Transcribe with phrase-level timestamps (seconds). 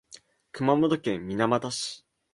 [0.51, 2.03] 熊本県水俣市